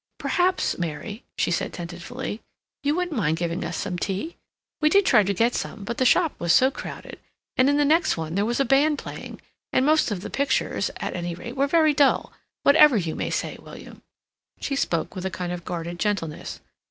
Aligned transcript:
"Perhaps, 0.17 0.79
Mary," 0.79 1.21
she 1.37 1.51
said 1.51 1.71
tentatively, 1.71 2.41
"you 2.81 2.95
wouldn't 2.95 3.15
mind 3.15 3.37
giving 3.37 3.63
us 3.63 3.77
some 3.77 3.99
tea? 3.99 4.35
We 4.81 4.89
did 4.89 5.05
try 5.05 5.21
to 5.21 5.31
get 5.31 5.53
some, 5.53 5.83
but 5.83 5.99
the 5.99 6.05
shop 6.07 6.33
was 6.39 6.51
so 6.53 6.71
crowded, 6.71 7.19
and 7.55 7.69
in 7.69 7.77
the 7.77 7.85
next 7.85 8.17
one 8.17 8.33
there 8.33 8.43
was 8.43 8.59
a 8.59 8.65
band 8.65 8.97
playing; 8.97 9.39
and 9.71 9.85
most 9.85 10.09
of 10.09 10.21
the 10.21 10.31
pictures, 10.31 10.89
at 10.97 11.15
any 11.15 11.35
rate, 11.35 11.55
were 11.55 11.67
very 11.67 11.93
dull, 11.93 12.33
whatever 12.63 12.97
you 12.97 13.13
may 13.13 13.29
say, 13.29 13.57
William." 13.61 14.01
She 14.59 14.75
spoke 14.75 15.13
with 15.13 15.23
a 15.23 15.29
kind 15.29 15.51
of 15.51 15.65
guarded 15.65 15.99
gentleness. 15.99 16.61